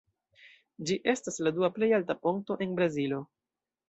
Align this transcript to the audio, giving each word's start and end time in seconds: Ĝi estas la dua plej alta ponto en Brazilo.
Ĝi 0.89 0.95
estas 1.11 1.37
la 1.47 1.53
dua 1.57 1.69
plej 1.75 1.89
alta 1.97 2.15
ponto 2.23 2.57
en 2.67 2.73
Brazilo. 2.81 3.21